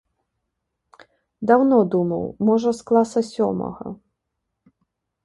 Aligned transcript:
Даўно 1.51 1.77
думаў, 1.95 2.23
можа 2.47 2.69
з 2.79 2.87
класа 2.93 3.19
сёмага. 3.33 3.93